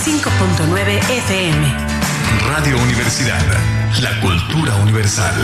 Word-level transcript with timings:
95.9 0.00 0.98
FM. 0.98 1.76
Radio 2.48 2.78
Universidad, 2.78 3.38
la 4.00 4.18
cultura 4.22 4.74
universal. 4.76 5.34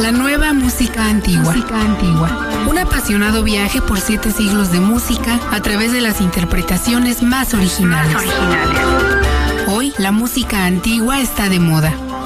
La 0.00 0.12
nueva 0.12 0.54
música 0.54 1.04
antigua. 1.04 1.52
Música 1.52 1.78
antigua. 1.78 2.48
Un 2.70 2.78
apasionado 2.78 3.42
viaje 3.42 3.82
por 3.82 4.00
siete 4.00 4.32
siglos 4.32 4.72
de 4.72 4.80
música 4.80 5.38
a 5.50 5.60
través 5.60 5.92
de 5.92 6.00
las 6.00 6.22
interpretaciones 6.22 7.22
más 7.22 7.52
originales. 7.52 8.14
Más 8.14 8.24
originales. 8.24 9.68
Hoy, 9.68 9.92
la 9.98 10.10
música 10.10 10.64
antigua 10.64 11.20
está 11.20 11.50
de 11.50 11.60
moda. 11.60 11.92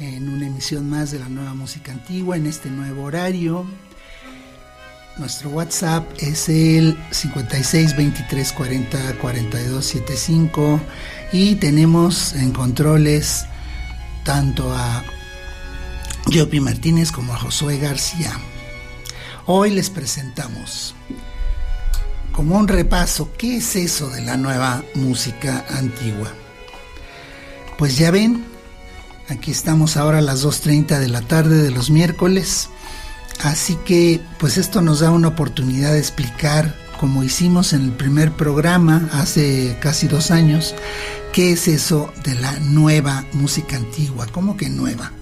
en 0.00 0.28
una 0.28 0.46
emisión 0.46 0.88
más 0.88 1.10
de 1.10 1.18
la 1.18 1.28
nueva 1.28 1.54
música 1.54 1.92
antigua 1.92 2.36
en 2.36 2.46
este 2.46 2.70
nuevo 2.70 3.04
horario. 3.04 3.66
Nuestro 5.16 5.50
WhatsApp 5.50 6.04
es 6.18 6.48
el 6.48 6.98
56 7.10 7.96
23 7.96 8.52
40 8.52 9.14
42 9.18 9.84
75 9.84 10.80
y 11.32 11.54
tenemos 11.56 12.34
en 12.34 12.52
controles 12.52 13.46
tanto 14.24 14.72
a 14.72 15.04
Yopi 16.26 16.58
Martínez 16.60 17.12
como 17.12 17.32
a 17.32 17.38
Josué 17.38 17.78
García. 17.78 18.32
Hoy 19.46 19.70
les 19.70 19.90
presentamos 19.90 20.94
como 22.32 22.58
un 22.58 22.66
repaso 22.66 23.30
qué 23.38 23.58
es 23.58 23.76
eso 23.76 24.10
de 24.10 24.22
la 24.22 24.36
nueva 24.36 24.82
música 24.94 25.64
antigua. 25.68 26.32
Pues 27.78 27.96
ya 27.96 28.10
ven, 28.10 28.53
Aquí 29.28 29.50
estamos 29.50 29.96
ahora 29.96 30.18
a 30.18 30.22
las 30.22 30.44
2.30 30.44 30.98
de 30.98 31.08
la 31.08 31.22
tarde 31.22 31.62
de 31.62 31.70
los 31.70 31.90
miércoles. 31.90 32.68
Así 33.42 33.76
que 33.84 34.20
pues 34.38 34.58
esto 34.58 34.82
nos 34.82 35.00
da 35.00 35.10
una 35.10 35.28
oportunidad 35.28 35.92
de 35.92 35.98
explicar, 35.98 36.74
como 37.00 37.24
hicimos 37.24 37.72
en 37.72 37.82
el 37.82 37.92
primer 37.92 38.32
programa 38.32 39.08
hace 39.12 39.78
casi 39.80 40.08
dos 40.08 40.30
años, 40.30 40.74
qué 41.32 41.52
es 41.52 41.68
eso 41.68 42.12
de 42.22 42.34
la 42.34 42.52
nueva 42.60 43.24
música 43.32 43.76
antigua. 43.76 44.26
¿Cómo 44.30 44.56
que 44.58 44.68
nueva? 44.68 45.12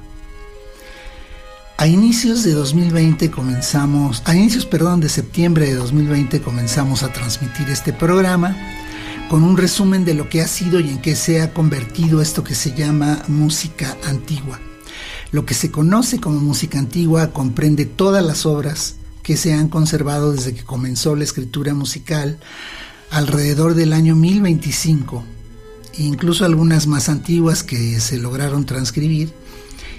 A 1.78 1.86
inicios 1.86 2.42
de 2.42 2.52
2020 2.52 3.30
comenzamos, 3.30 4.22
a 4.24 4.34
inicios, 4.34 4.66
perdón, 4.66 5.00
de 5.00 5.08
septiembre 5.08 5.66
de 5.66 5.74
2020 5.74 6.42
comenzamos 6.42 7.02
a 7.02 7.12
transmitir 7.12 7.68
este 7.70 7.92
programa 7.92 8.56
con 9.32 9.44
un 9.44 9.56
resumen 9.56 10.04
de 10.04 10.12
lo 10.12 10.28
que 10.28 10.42
ha 10.42 10.46
sido 10.46 10.78
y 10.78 10.90
en 10.90 11.00
qué 11.00 11.16
se 11.16 11.40
ha 11.40 11.54
convertido 11.54 12.20
esto 12.20 12.44
que 12.44 12.54
se 12.54 12.74
llama 12.74 13.22
música 13.28 13.96
antigua. 14.04 14.60
Lo 15.30 15.46
que 15.46 15.54
se 15.54 15.70
conoce 15.70 16.20
como 16.20 16.38
música 16.38 16.78
antigua 16.78 17.32
comprende 17.32 17.86
todas 17.86 18.22
las 18.22 18.44
obras 18.44 18.96
que 19.22 19.38
se 19.38 19.54
han 19.54 19.68
conservado 19.68 20.32
desde 20.32 20.52
que 20.52 20.64
comenzó 20.64 21.16
la 21.16 21.24
escritura 21.24 21.72
musical 21.72 22.40
alrededor 23.10 23.72
del 23.72 23.94
año 23.94 24.16
1025, 24.16 25.24
e 25.94 26.02
incluso 26.02 26.44
algunas 26.44 26.86
más 26.86 27.08
antiguas 27.08 27.62
que 27.62 28.00
se 28.00 28.18
lograron 28.18 28.66
transcribir, 28.66 29.32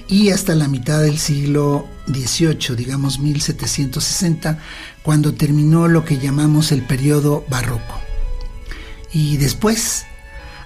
y 0.08 0.30
hasta 0.30 0.54
la 0.54 0.68
mitad 0.68 1.02
del 1.02 1.18
siglo 1.18 1.88
XVIII, 2.06 2.76
digamos 2.76 3.18
1760, 3.18 4.60
cuando 5.02 5.34
terminó 5.34 5.88
lo 5.88 6.06
que 6.06 6.20
llamamos 6.20 6.72
el 6.72 6.86
periodo 6.86 7.44
barroco. 7.50 8.13
Y 9.14 9.38
después, 9.38 10.06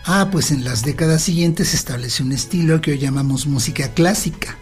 ah, 0.06 0.30
pues 0.31 0.52
en 0.52 0.63
las 0.63 0.84
décadas 0.84 1.22
siguientes 1.22 1.69
se 1.69 1.75
estableció 1.75 2.25
un 2.25 2.31
estilo 2.31 2.80
que 2.80 2.91
hoy 2.91 2.97
llamamos 2.97 3.46
música 3.46 3.94
clásica, 3.94 4.58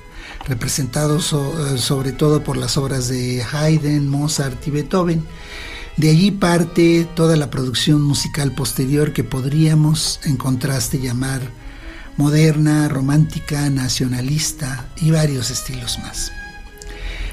representado 0.48 1.20
eh, 1.20 1.78
sobre 1.78 2.12
todo 2.12 2.44
por 2.44 2.58
las 2.58 2.78
obras 2.78 3.08
de 3.08 3.44
Haydn, 3.44 4.08
Mozart 4.08 4.68
y 4.68 4.72
Beethoven. 4.72 5.24
De 5.98 6.10
allí 6.10 6.32
parte 6.32 7.08
toda 7.16 7.38
la 7.38 7.50
producción 7.50 8.02
musical 8.02 8.52
posterior 8.54 9.14
que 9.14 9.24
podríamos 9.24 10.20
en 10.24 10.36
contraste 10.36 11.00
llamar 11.00 11.42
moderna, 12.18 12.88
romántica, 12.90 13.70
nacionalista 13.70 14.88
y 14.98 15.12
varios 15.12 15.52
estilos 15.52 16.00
más. 16.00 16.32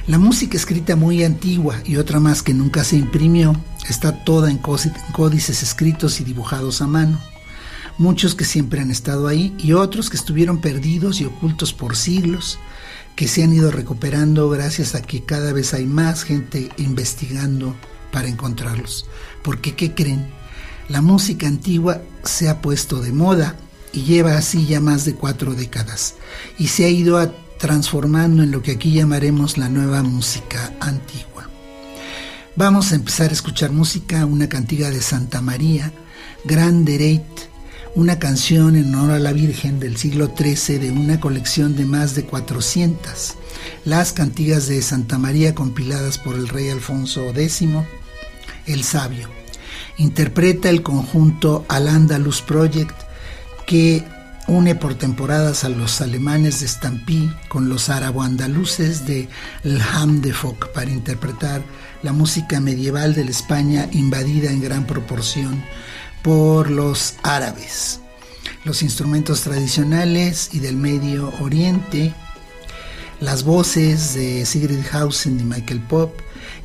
La 0.09 0.19
música 0.19 0.57
escrita 0.57 0.97
muy 0.97 1.23
antigua 1.23 1.77
y 1.85 1.97
otra 1.97 2.19
más 2.19 2.43
que 2.43 2.53
nunca 2.53 2.83
se 2.83 2.97
imprimió 2.97 3.55
está 3.89 4.25
toda 4.25 4.51
en 4.51 4.59
códices 4.59 5.63
escritos 5.63 6.21
y 6.21 6.25
dibujados 6.25 6.83
a 6.83 6.89
mano. 6.89 7.21
Muchos 7.99 8.35
que 8.35 8.45
siempre 8.45 8.81
han 8.81 8.91
estado 8.91 9.29
ahí 9.29 9.55
y 9.59 9.75
otros 9.75 10.11
que 10.11 10.17
estuvieron 10.17 10.61
perdidos 10.61 11.21
y 11.21 11.27
ocultos 11.27 11.73
por 11.73 11.95
siglos, 11.95 12.59
que 13.15 13.29
se 13.29 13.45
han 13.45 13.53
ido 13.53 13.71
recuperando 13.71 14.51
gracias 14.51 14.97
a 14.97 15.03
que 15.03 15.23
cada 15.23 15.53
vez 15.53 15.73
hay 15.73 15.87
más 15.87 16.25
gente 16.25 16.71
investigando 16.79 17.77
para 18.11 18.27
encontrarlos. 18.27 19.07
Porque, 19.45 19.77
¿qué 19.77 19.95
creen? 19.95 20.27
La 20.89 21.01
música 21.01 21.47
antigua 21.47 22.03
se 22.25 22.49
ha 22.49 22.61
puesto 22.61 23.01
de 23.01 23.13
moda 23.13 23.55
y 23.93 24.03
lleva 24.03 24.37
así 24.37 24.67
ya 24.67 24.81
más 24.81 25.05
de 25.05 25.15
cuatro 25.15 25.55
décadas 25.55 26.15
y 26.59 26.69
se 26.69 26.87
ha 26.87 26.89
ido 26.89 27.19
a 27.19 27.33
transformando 27.63 28.43
en 28.43 28.51
lo 28.51 28.61
que 28.61 28.73
aquí 28.73 28.91
llamaremos 28.91 29.57
la 29.57 29.69
nueva 29.69 30.03
música 30.03 30.75
antigua. 30.81 31.49
Vamos 32.57 32.91
a 32.91 32.97
empezar 32.97 33.31
a 33.31 33.35
escuchar 33.35 33.71
música, 33.71 34.27
una 34.27 34.49
cantiga 34.49 34.91
de 34.91 35.01
Santa 35.01 35.41
María, 35.41 35.93
Gran 36.45 36.85
Dereit, 36.85 37.23
una 37.95 38.19
canción 38.19 38.75
en 38.75 38.93
honor 38.93 39.13
a 39.13 39.21
la 39.21 39.33
Virgen 39.33 39.79
del 39.79 39.97
siglo 39.97 40.35
XIII 40.37 40.81
de 40.81 40.91
una 40.91 41.21
colección 41.21 41.77
de 41.77 41.85
más 41.85 42.17
de 42.17 42.25
400, 42.25 43.35
las 43.85 44.13
cantigas 44.13 44.67
de 44.67 44.83
Santa 44.83 45.17
María 45.19 45.55
compiladas 45.55 46.19
por 46.19 46.35
el 46.35 46.49
rey 46.49 46.69
Alfonso 46.69 47.29
X, 47.29 47.63
el 48.67 48.83
Sabio. 48.83 49.29
Interpreta 49.99 50.69
el 50.69 50.83
conjunto 50.83 51.65
Al 51.69 51.87
Andalus 51.87 52.43
Project 52.43 53.01
que 53.69 54.05
une 54.49 54.75
por 54.75 54.95
temporadas 54.95 55.65
a 55.65 55.69
los 55.69 56.01
alemanes 56.01 56.61
de 56.61 56.69
Stampy 56.69 57.33
con 57.49 57.69
los 57.69 57.89
árabo-andaluces 57.89 59.07
de 59.07 59.29
El 59.65 59.81
Ham 59.81 60.21
de 60.21 60.33
Foc 60.33 60.69
para 60.73 60.91
interpretar 60.91 61.63
la 62.03 62.13
música 62.13 62.61
medieval 62.61 63.15
de 63.15 63.25
la 63.25 63.31
España 63.31 63.89
invadida 63.93 64.51
en 64.51 64.61
gran 64.61 64.87
proporción 64.87 65.63
por 66.23 66.71
los 66.71 67.15
árabes. 67.23 68.01
Los 68.65 68.83
instrumentos 68.83 69.43
tradicionales 69.43 70.51
y 70.53 70.59
del 70.59 70.77
Medio 70.77 71.33
Oriente, 71.41 72.13
las 73.21 73.45
voces 73.45 74.15
de 74.15 74.45
Sigrid 74.47 74.85
Hausen 74.93 75.39
y 75.41 75.45
Michael 75.45 75.81
Pop 75.81 76.13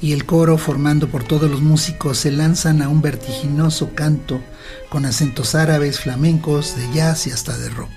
y 0.02 0.14
el 0.14 0.26
coro 0.26 0.58
formando 0.58 1.08
por 1.08 1.24
todos 1.24 1.50
los 1.50 1.62
músicos 1.62 2.18
se 2.20 2.32
lanzan 2.32 2.82
a 2.82 2.90
un 2.90 3.02
vertiginoso 3.02 3.94
canto 3.96 4.42
con 4.90 5.06
acentos 5.06 5.56
árabes, 5.56 6.00
flamencos, 6.00 6.76
de 6.76 6.94
jazz 6.94 7.28
y 7.28 7.32
hasta 7.32 7.58
de 7.58 7.70
rock. 7.70 7.92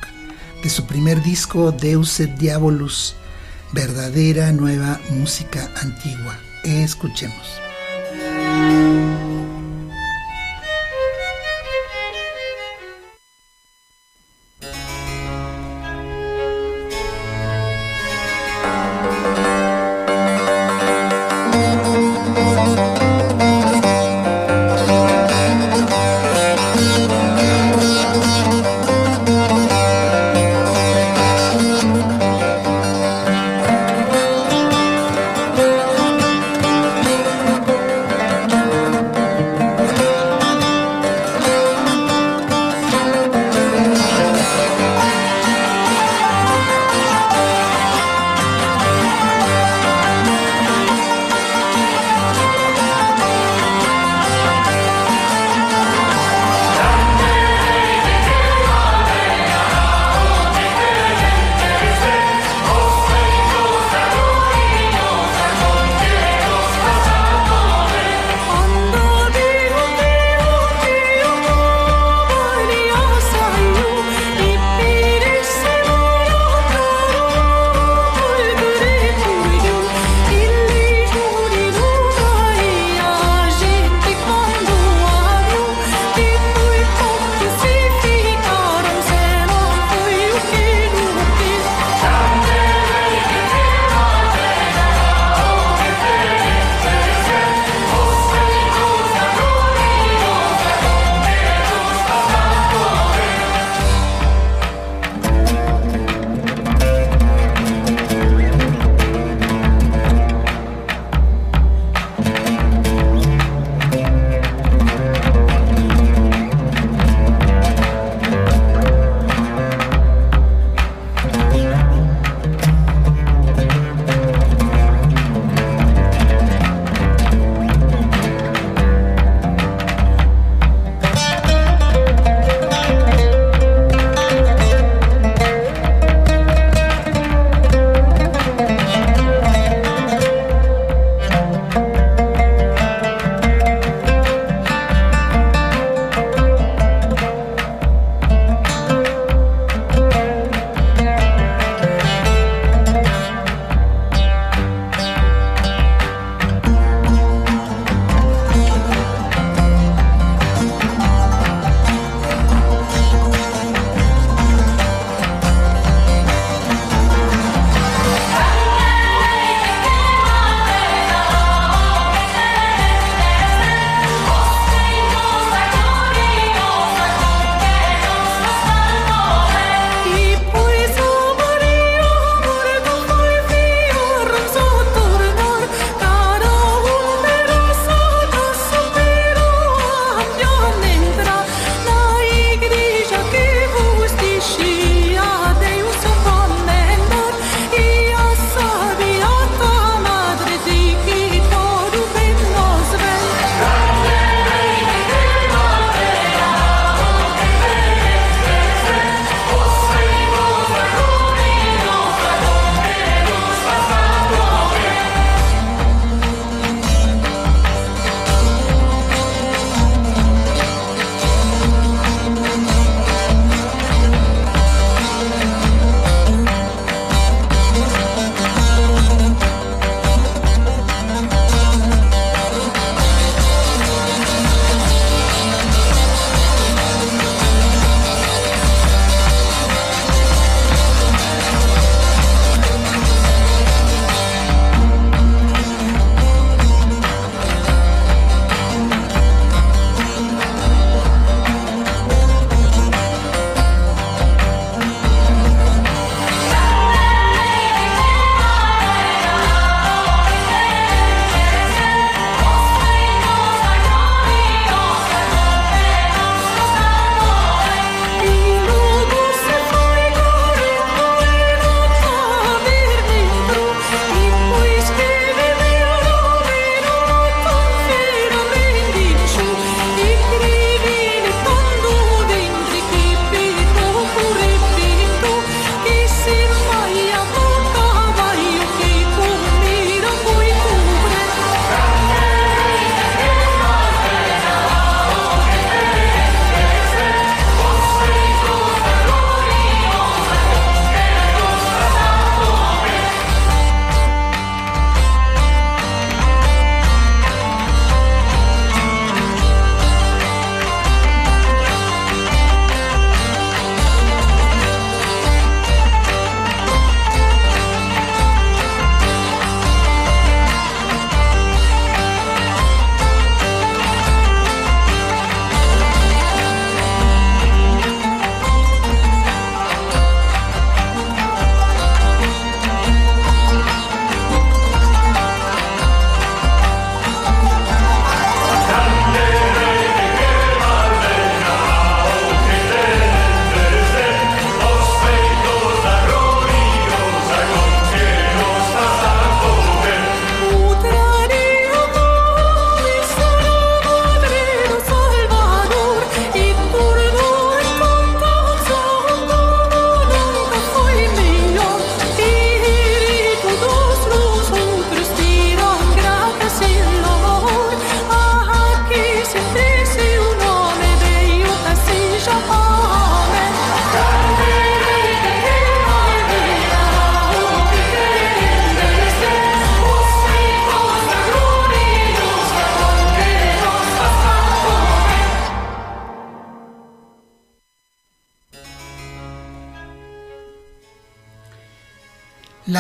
De 0.63 0.71
su 0.71 0.87
primer 0.87 1.23
disco, 1.23 1.73
Deus 1.73 2.21
et 2.21 2.35
Diabolus, 2.37 3.15
verdadera 3.73 4.53
nueva 4.53 5.01
música 5.11 5.71
antigua. 5.81 6.39
Escuchemos. 6.65 7.61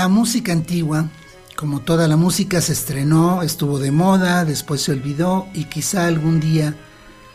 La 0.00 0.09
música 0.09 0.52
antigua, 0.52 1.11
como 1.57 1.80
toda 1.80 2.09
la 2.09 2.16
música, 2.16 2.62
se 2.62 2.73
estrenó, 2.73 3.42
estuvo 3.42 3.78
de 3.78 3.90
moda, 3.90 4.47
después 4.47 4.80
se 4.80 4.92
olvidó 4.92 5.47
y 5.52 5.64
quizá 5.64 6.07
algún 6.07 6.40
día 6.40 6.75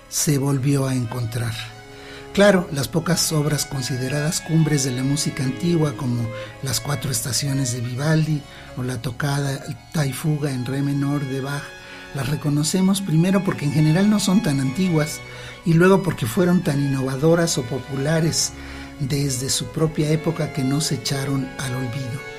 se 0.10 0.39
volvió 0.39 0.88
a 0.88 0.95
encontrar. 0.95 1.53
Claro, 2.34 2.67
las 2.74 2.88
pocas 2.88 3.31
obras 3.34 3.67
consideradas 3.67 4.41
cumbres 4.41 4.84
de 4.84 4.93
la 4.93 5.03
música 5.03 5.43
antigua, 5.43 5.93
como 5.95 6.27
las 6.63 6.79
cuatro 6.79 7.12
estaciones 7.12 7.72
de 7.72 7.81
Vivaldi 7.81 8.41
o 8.77 8.81
la 8.81 9.00
tocada 9.00 9.63
Taifuga 9.93 10.50
en 10.50 10.65
re 10.65 10.81
menor 10.81 11.24
de 11.24 11.41
Bach, 11.41 11.62
las 12.15 12.27
reconocemos 12.29 13.00
primero 13.00 13.43
porque 13.43 13.65
en 13.65 13.74
general 13.74 14.10
no 14.10 14.19
son 14.19 14.41
tan 14.41 14.60
antiguas 14.60 15.19
y 15.67 15.74
luego 15.74 16.01
porque 16.01 16.25
fueron 16.25 16.63
tan 16.63 16.84
innovadoras 16.84 17.60
o 17.60 17.62
populares 17.62 18.53
desde 19.01 19.51
su 19.51 19.67
propia 19.67 20.10
época 20.10 20.51
que 20.51 20.63
no 20.63 20.81
se 20.81 20.95
echaron 20.95 21.48
al 21.60 21.75
olvido. 21.75 22.35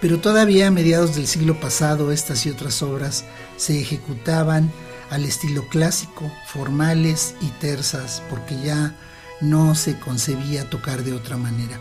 Pero 0.00 0.18
todavía 0.18 0.68
a 0.68 0.70
mediados 0.70 1.14
del 1.14 1.26
siglo 1.26 1.60
pasado 1.60 2.10
estas 2.10 2.46
y 2.46 2.50
otras 2.50 2.82
obras 2.82 3.24
se 3.56 3.80
ejecutaban 3.80 4.72
al 5.10 5.24
estilo 5.24 5.68
clásico, 5.68 6.30
formales 6.46 7.34
y 7.40 7.48
tersas, 7.60 8.22
porque 8.30 8.56
ya 8.62 8.94
no 9.40 9.74
se 9.74 9.98
concebía 9.98 10.70
tocar 10.70 11.02
de 11.02 11.12
otra 11.12 11.36
manera. 11.36 11.78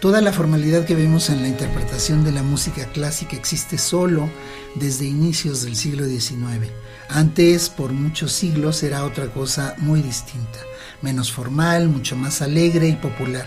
Toda 0.00 0.20
la 0.20 0.32
formalidad 0.32 0.84
que 0.84 0.96
vemos 0.96 1.30
en 1.30 1.42
la 1.42 1.48
interpretación 1.48 2.24
de 2.24 2.32
la 2.32 2.42
música 2.42 2.86
clásica 2.86 3.36
existe 3.36 3.78
solo 3.78 4.28
desde 4.74 5.06
inicios 5.06 5.62
del 5.62 5.76
siglo 5.76 6.04
XIX. 6.06 6.70
Antes, 7.08 7.68
por 7.68 7.92
muchos 7.92 8.32
siglos, 8.32 8.82
era 8.82 9.04
otra 9.04 9.26
cosa 9.28 9.74
muy 9.78 10.02
distinta, 10.02 10.58
menos 11.02 11.30
formal, 11.30 11.88
mucho 11.88 12.16
más 12.16 12.42
alegre 12.42 12.88
y 12.88 12.96
popular. 12.96 13.46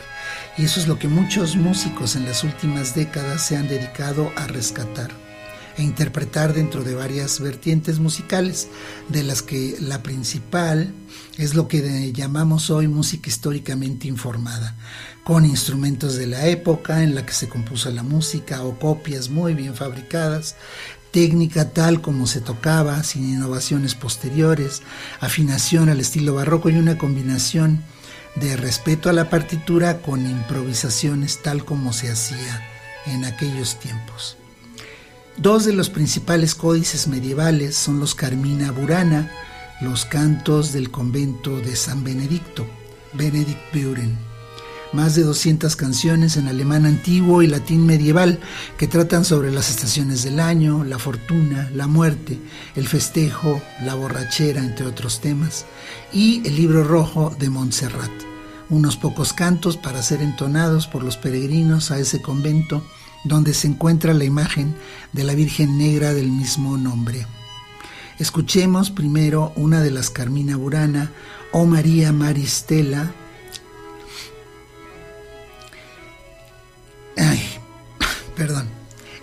Y 0.57 0.63
eso 0.63 0.79
es 0.79 0.87
lo 0.87 0.97
que 0.97 1.09
muchos 1.09 1.57
músicos 1.57 2.15
en 2.15 2.25
las 2.25 2.43
últimas 2.43 2.95
décadas 2.95 3.45
se 3.45 3.57
han 3.57 3.67
dedicado 3.67 4.31
a 4.37 4.47
rescatar 4.47 5.11
e 5.77 5.83
interpretar 5.83 6.53
dentro 6.53 6.83
de 6.85 6.95
varias 6.95 7.41
vertientes 7.41 7.99
musicales, 7.99 8.69
de 9.09 9.23
las 9.23 9.41
que 9.41 9.75
la 9.81 10.01
principal 10.01 10.93
es 11.37 11.53
lo 11.53 11.67
que 11.67 12.13
llamamos 12.13 12.69
hoy 12.69 12.87
música 12.87 13.29
históricamente 13.29 14.07
informada, 14.07 14.75
con 15.25 15.45
instrumentos 15.45 16.15
de 16.15 16.27
la 16.27 16.47
época 16.47 17.03
en 17.03 17.15
la 17.15 17.25
que 17.25 17.33
se 17.33 17.49
compuso 17.49 17.91
la 17.91 18.03
música 18.03 18.63
o 18.63 18.79
copias 18.79 19.29
muy 19.29 19.53
bien 19.53 19.75
fabricadas, 19.75 20.55
técnica 21.11 21.71
tal 21.71 22.01
como 22.01 22.27
se 22.27 22.39
tocaba, 22.39 23.03
sin 23.03 23.29
innovaciones 23.29 23.95
posteriores, 23.95 24.81
afinación 25.19 25.89
al 25.89 25.99
estilo 25.99 26.35
barroco 26.35 26.69
y 26.69 26.77
una 26.77 26.97
combinación 26.97 27.83
de 28.35 28.57
respeto 28.57 29.09
a 29.09 29.13
la 29.13 29.29
partitura 29.29 30.01
con 30.01 30.25
improvisaciones 30.29 31.41
tal 31.41 31.63
como 31.65 31.93
se 31.93 32.11
hacía 32.11 32.61
en 33.05 33.25
aquellos 33.25 33.79
tiempos. 33.79 34.37
Dos 35.37 35.65
de 35.65 35.73
los 35.73 35.89
principales 35.89 36.55
códices 36.55 37.07
medievales 37.07 37.75
son 37.75 37.99
los 37.99 38.15
Carmina 38.15 38.71
Burana, 38.71 39.31
los 39.81 40.05
cantos 40.05 40.71
del 40.71 40.91
convento 40.91 41.59
de 41.59 41.75
San 41.75 42.03
Benedicto, 42.03 42.65
Benedict 43.13 43.73
Buren. 43.73 44.17
Más 44.95 45.13
de 45.13 45.23
200 45.23 45.75
canciones 45.75 46.37
en 46.37 46.47
alemán 46.47 46.85
antiguo 46.85 47.41
y 47.41 47.47
latín 47.47 47.85
medieval 47.85 48.39
que 48.77 48.87
tratan 48.87 49.25
sobre 49.25 49.51
las 49.51 49.69
estaciones 49.69 50.23
del 50.23 50.39
año, 50.39 50.85
la 50.85 50.97
fortuna, 50.97 51.69
la 51.73 51.85
muerte, 51.85 52.39
el 52.77 52.87
festejo, 52.87 53.61
la 53.83 53.93
borrachera, 53.93 54.61
entre 54.61 54.85
otros 54.85 55.19
temas, 55.19 55.65
y 56.13 56.47
el 56.47 56.55
libro 56.55 56.85
rojo 56.85 57.35
de 57.37 57.49
Montserrat. 57.49 58.09
Unos 58.69 58.95
pocos 58.95 59.33
cantos 59.33 59.75
para 59.75 60.01
ser 60.01 60.21
entonados 60.21 60.87
por 60.87 61.03
los 61.03 61.17
peregrinos 61.17 61.91
a 61.91 61.99
ese 61.99 62.21
convento 62.21 62.81
donde 63.25 63.53
se 63.53 63.67
encuentra 63.67 64.13
la 64.13 64.23
imagen 64.23 64.77
de 65.11 65.25
la 65.25 65.33
Virgen 65.33 65.77
Negra 65.77 66.13
del 66.13 66.31
mismo 66.31 66.77
nombre. 66.77 67.27
Escuchemos 68.17 68.91
primero 68.91 69.51
una 69.57 69.81
de 69.81 69.91
las 69.91 70.09
Carmina 70.09 70.55
Burana, 70.55 71.11
o 71.51 71.65
María 71.65 72.13
Maristela. 72.13 73.11
Perdón. 78.35 78.67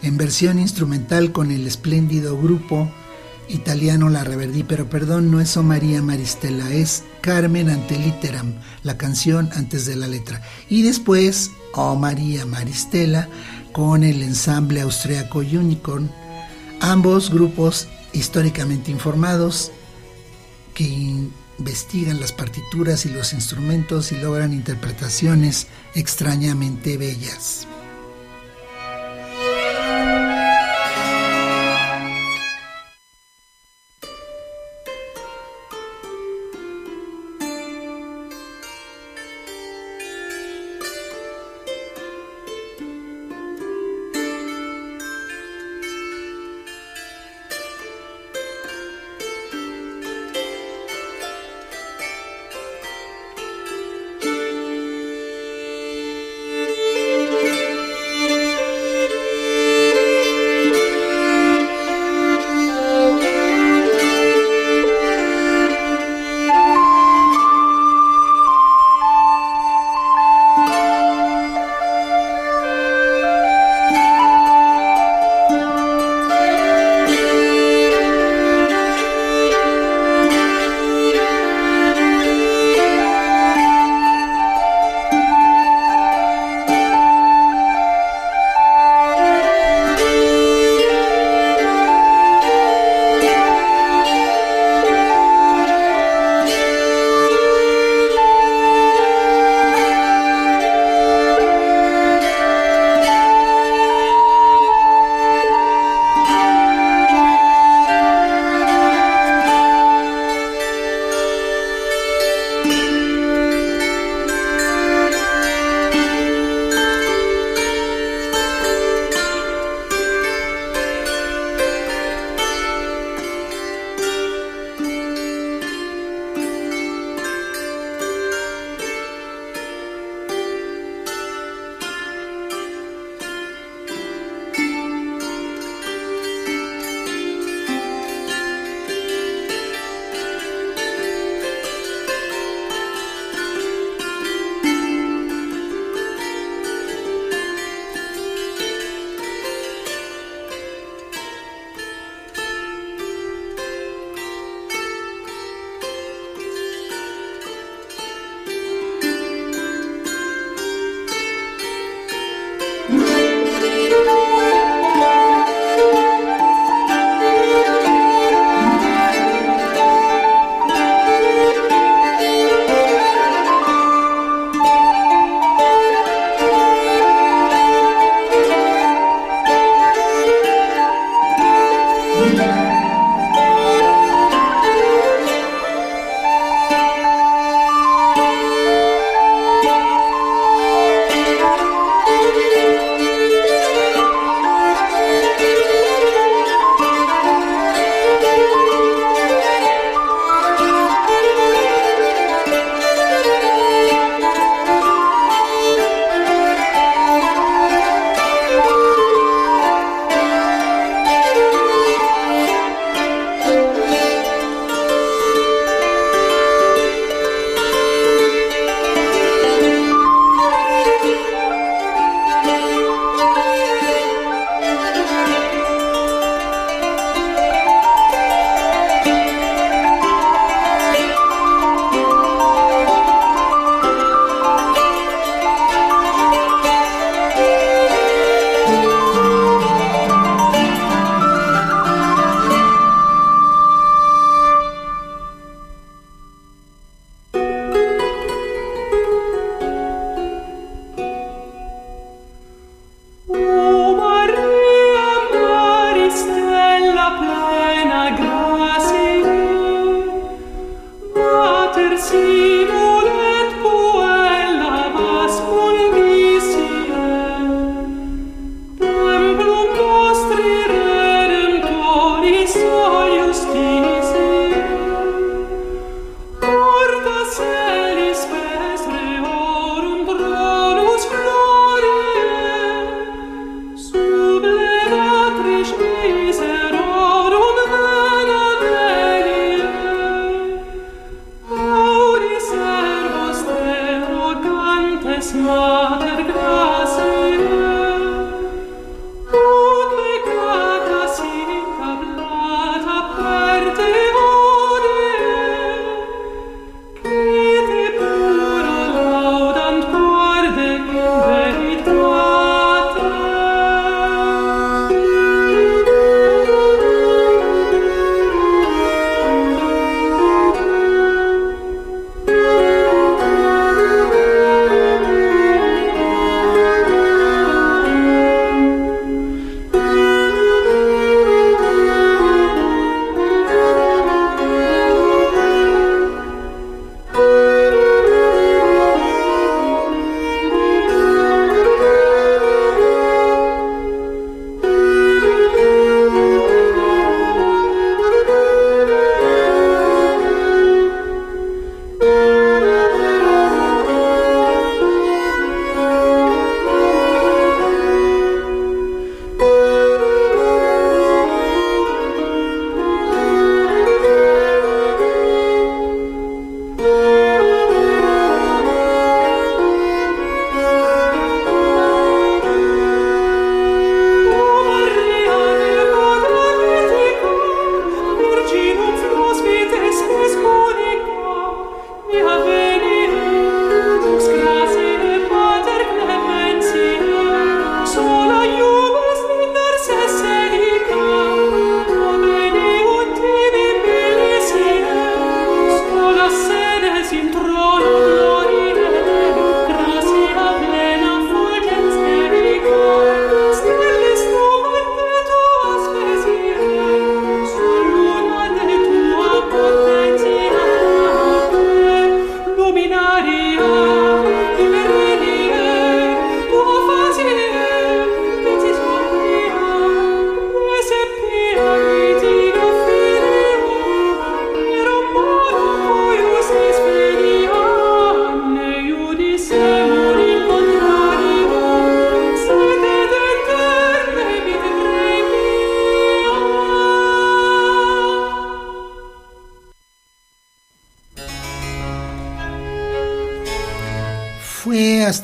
En 0.03 0.17
versión 0.17 0.59
instrumental 0.59 1.33
con 1.33 1.51
el 1.51 1.67
espléndido 1.67 2.37
grupo 2.37 2.91
italiano 3.49 4.09
La 4.09 4.25
Reverdí, 4.25 4.63
pero 4.65 4.89
perdón, 4.89 5.31
no 5.31 5.41
es 5.41 5.57
O 5.57 5.63
María 5.63 6.03
Maristela, 6.03 6.73
es 6.73 7.05
Carmen 7.21 7.71
ante 7.71 7.99
Literam, 7.99 8.55
la 8.83 8.97
canción 8.97 9.51
antes 9.55 9.87
de 9.87 9.97
la 9.97 10.09
letra. 10.09 10.43
Y 10.69 10.83
después 10.83 11.51
O 11.75 11.95
María 11.95 12.47
Maristela 12.47 13.29
con 13.73 14.03
el 14.03 14.23
ensamble 14.23 14.81
austriaco 14.81 15.39
Unicorn, 15.39 16.11
ambos 16.81 17.31
grupos 17.31 17.89
históricamente 18.13 18.91
informados 18.91 19.71
que 20.75 20.85
investigan 21.59 22.21
las 22.21 22.33
partituras 22.33 23.07
y 23.07 23.11
los 23.11 23.33
instrumentos 23.33 24.13
y 24.13 24.17
logran 24.17 24.53
interpretaciones 24.53 25.69
extrañamente 25.95 26.97
bellas. 26.97 27.67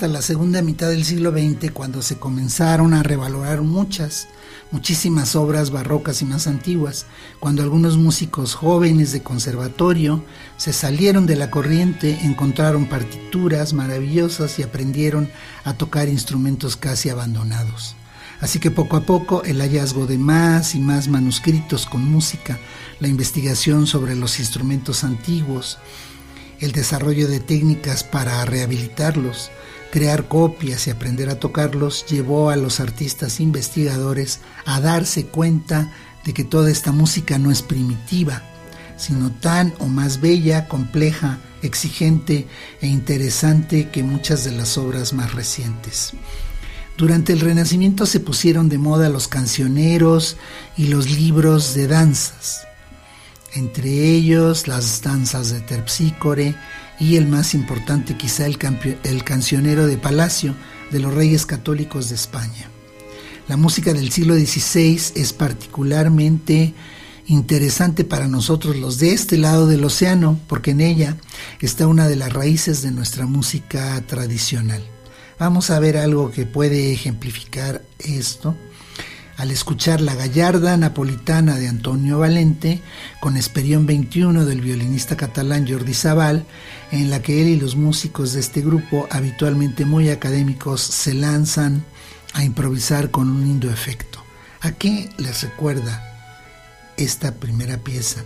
La 0.08 0.22
segunda 0.22 0.62
mitad 0.62 0.88
del 0.88 1.04
siglo 1.04 1.30
XX 1.30 1.70
cuando 1.72 2.02
se 2.02 2.18
comenzaron 2.18 2.94
a 2.94 3.02
revalorar 3.02 3.62
muchas, 3.62 4.28
muchísimas 4.70 5.36
obras 5.36 5.70
barrocas 5.70 6.22
y 6.22 6.24
más 6.24 6.46
antiguas, 6.46 7.06
cuando 7.40 7.62
algunos 7.62 7.96
músicos 7.96 8.54
jóvenes 8.54 9.12
de 9.12 9.22
conservatorio 9.22 10.24
se 10.56 10.72
salieron 10.72 11.26
de 11.26 11.36
la 11.36 11.50
corriente, 11.50 12.18
encontraron 12.22 12.86
partituras 12.86 13.72
maravillosas 13.72 14.58
y 14.58 14.62
aprendieron 14.62 15.30
a 15.64 15.74
tocar 15.74 16.08
instrumentos 16.08 16.76
casi 16.76 17.10
abandonados. 17.10 17.94
Así 18.40 18.60
que 18.60 18.70
poco 18.70 18.96
a 18.96 19.02
poco 19.02 19.42
el 19.44 19.60
hallazgo 19.60 20.06
de 20.06 20.16
más 20.16 20.74
y 20.74 20.80
más 20.80 21.08
manuscritos 21.08 21.86
con 21.86 22.04
música, 22.04 22.58
la 23.00 23.08
investigación 23.08 23.86
sobre 23.86 24.16
los 24.16 24.38
instrumentos 24.38 25.04
antiguos, 25.04 25.78
el 26.60 26.72
desarrollo 26.72 27.28
de 27.28 27.40
técnicas 27.40 28.04
para 28.04 28.44
rehabilitarlos, 28.44 29.50
Crear 29.90 30.28
copias 30.28 30.86
y 30.86 30.90
aprender 30.90 31.30
a 31.30 31.40
tocarlos 31.40 32.04
llevó 32.06 32.50
a 32.50 32.56
los 32.56 32.78
artistas 32.78 33.40
investigadores 33.40 34.40
a 34.66 34.80
darse 34.80 35.26
cuenta 35.26 35.92
de 36.24 36.34
que 36.34 36.44
toda 36.44 36.70
esta 36.70 36.92
música 36.92 37.38
no 37.38 37.50
es 37.50 37.62
primitiva, 37.62 38.42
sino 38.98 39.30
tan 39.30 39.72
o 39.78 39.86
más 39.86 40.20
bella, 40.20 40.68
compleja, 40.68 41.38
exigente 41.62 42.46
e 42.82 42.86
interesante 42.86 43.88
que 43.88 44.02
muchas 44.02 44.44
de 44.44 44.52
las 44.52 44.76
obras 44.76 45.14
más 45.14 45.32
recientes. 45.32 46.12
Durante 46.98 47.32
el 47.32 47.40
Renacimiento 47.40 48.06
se 48.06 48.20
pusieron 48.20 48.68
de 48.68 48.76
moda 48.76 49.08
los 49.08 49.28
cancioneros 49.28 50.36
y 50.76 50.88
los 50.88 51.08
libros 51.08 51.74
de 51.74 51.86
danzas, 51.86 52.66
entre 53.54 54.10
ellos 54.10 54.68
las 54.68 55.00
danzas 55.00 55.50
de 55.50 55.60
Terpsícore 55.60 56.56
y 57.00 57.16
el 57.16 57.26
más 57.26 57.54
importante 57.54 58.16
quizá 58.16 58.46
el, 58.46 58.58
cancionero 59.24 59.86
de 59.86 59.98
palacio 59.98 60.54
de 60.90 61.00
los 61.00 61.14
reyes 61.14 61.46
católicos 61.46 62.08
de 62.08 62.16
España. 62.16 62.70
La 63.48 63.56
música 63.56 63.92
del 63.92 64.10
siglo 64.10 64.34
XVI 64.34 65.00
es 65.14 65.32
particularmente 65.32 66.74
interesante 67.26 68.04
para 68.04 68.26
nosotros 68.26 68.76
los 68.76 68.98
de 68.98 69.12
este 69.12 69.36
lado 69.36 69.66
del 69.66 69.84
océano, 69.84 70.38
porque 70.48 70.72
en 70.72 70.80
ella 70.80 71.16
está 71.60 71.86
una 71.86 72.08
de 72.08 72.16
las 72.16 72.32
raíces 72.32 72.82
de 72.82 72.90
nuestra 72.90 73.26
música 73.26 74.02
tradicional. 74.06 74.82
Vamos 75.38 75.70
a 75.70 75.78
ver 75.78 75.96
algo 75.96 76.30
que 76.30 76.46
puede 76.46 76.92
ejemplificar 76.92 77.82
esto 77.98 78.56
al 79.38 79.52
escuchar 79.52 80.00
la 80.00 80.16
gallarda 80.16 80.76
napolitana 80.76 81.54
de 81.54 81.68
Antonio 81.68 82.18
Valente 82.18 82.82
con 83.20 83.36
Esperión 83.36 83.86
21 83.86 84.44
del 84.44 84.60
violinista 84.60 85.16
catalán 85.16 85.66
Jordi 85.66 85.94
Sabal, 85.94 86.44
en 86.90 87.08
la 87.08 87.22
que 87.22 87.40
él 87.40 87.48
y 87.48 87.56
los 87.56 87.76
músicos 87.76 88.32
de 88.32 88.40
este 88.40 88.62
grupo, 88.62 89.06
habitualmente 89.10 89.84
muy 89.84 90.10
académicos, 90.10 90.80
se 90.80 91.14
lanzan 91.14 91.84
a 92.34 92.42
improvisar 92.42 93.12
con 93.12 93.30
un 93.30 93.42
lindo 93.42 93.70
efecto. 93.70 94.24
¿A 94.60 94.72
qué 94.72 95.08
les 95.18 95.42
recuerda 95.42 96.02
esta 96.96 97.36
primera 97.36 97.78
pieza? 97.78 98.24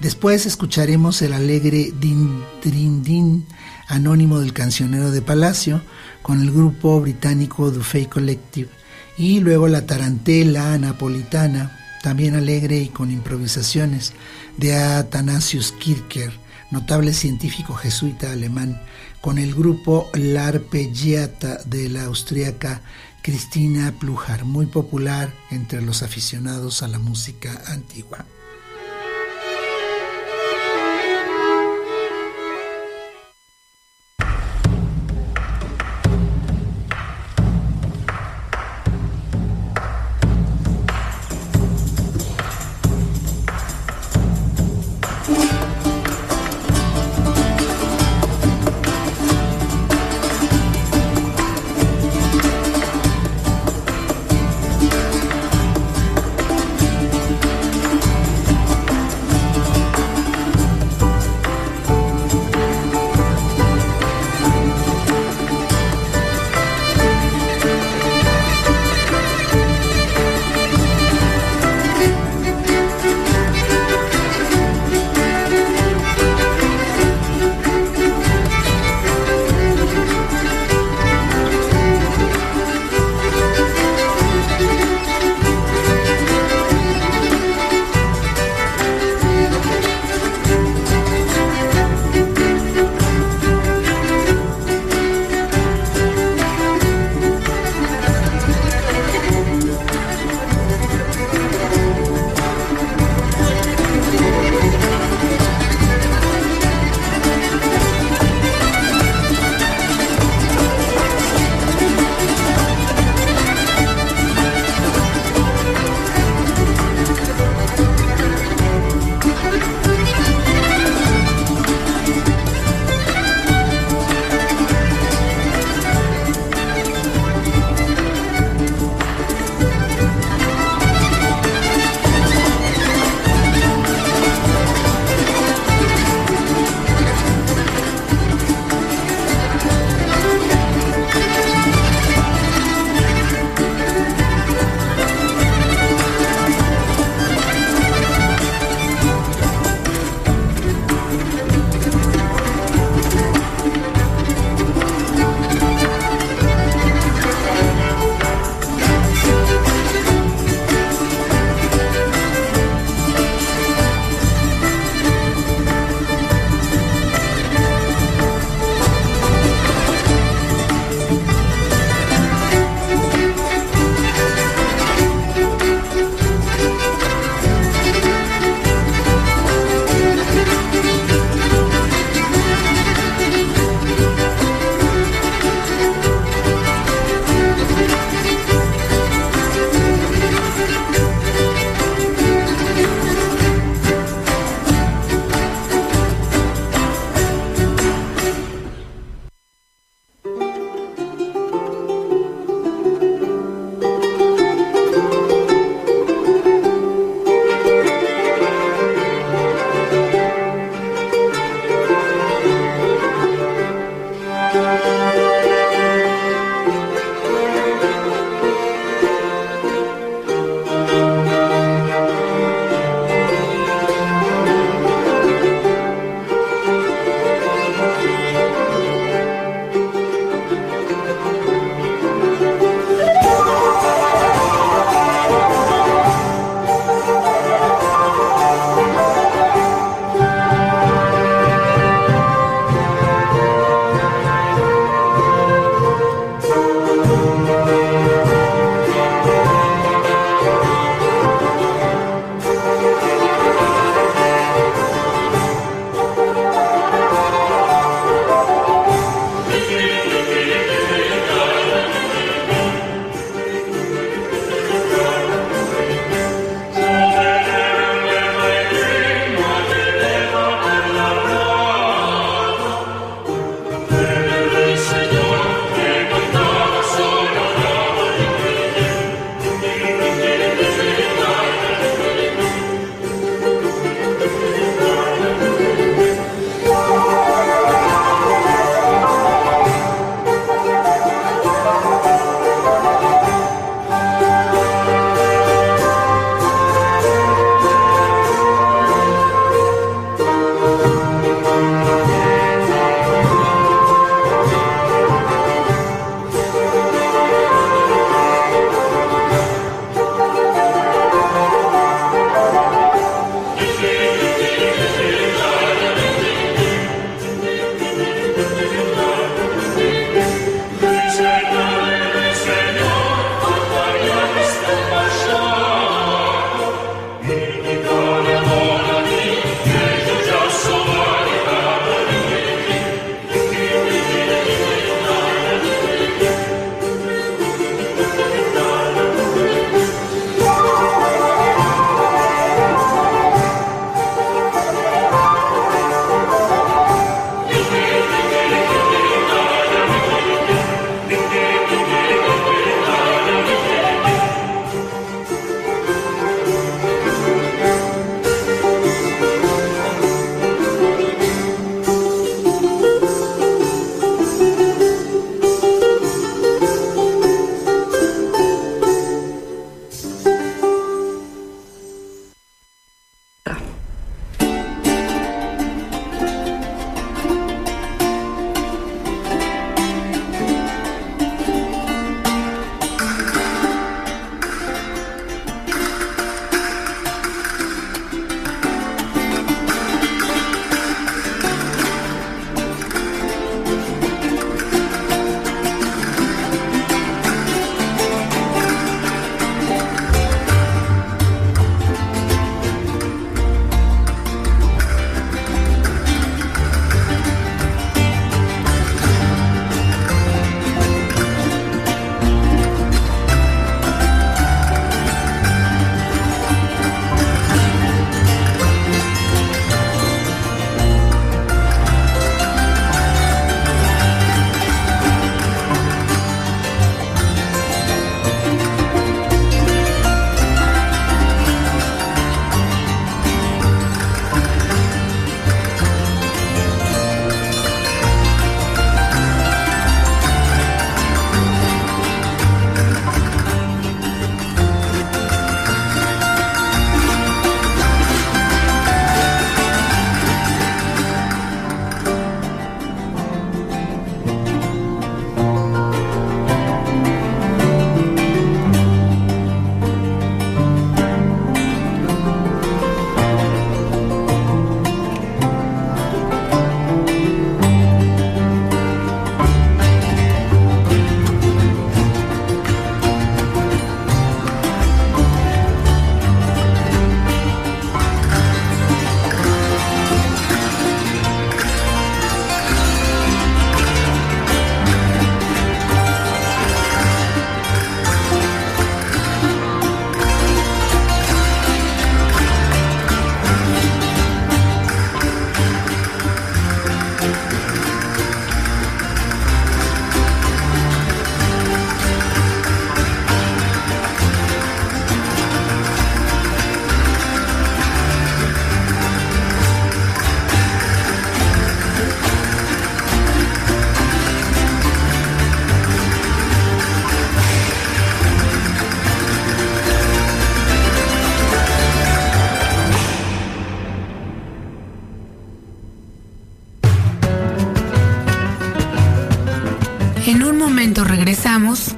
Después 0.00 0.44
escucharemos 0.44 1.22
el 1.22 1.34
alegre 1.34 1.92
Din 2.00 2.42
Din 2.64 3.04
Din, 3.04 3.46
anónimo 3.86 4.40
del 4.40 4.52
cancionero 4.52 5.12
de 5.12 5.22
Palacio, 5.22 5.82
con 6.20 6.40
el 6.42 6.50
grupo 6.50 7.00
británico 7.00 7.70
Dufay 7.70 8.06
Collective 8.06 8.77
y 9.18 9.40
luego 9.40 9.66
la 9.66 9.84
tarantela 9.84 10.78
napolitana, 10.78 11.76
también 12.02 12.36
alegre 12.36 12.78
y 12.78 12.88
con 12.88 13.10
improvisaciones, 13.10 14.12
de 14.56 14.76
Athanasius 14.76 15.72
Kircher, 15.72 16.32
notable 16.70 17.12
científico 17.12 17.74
jesuita 17.74 18.30
alemán, 18.30 18.80
con 19.20 19.38
el 19.38 19.54
grupo 19.54 20.08
L'Arpeggiata 20.14 21.58
de 21.64 21.88
la 21.88 22.04
austríaca 22.04 22.80
Cristina 23.20 23.92
Plujar, 23.98 24.44
muy 24.44 24.66
popular 24.66 25.34
entre 25.50 25.82
los 25.82 26.02
aficionados 26.04 26.84
a 26.84 26.88
la 26.88 27.00
música 27.00 27.60
antigua. 27.66 28.24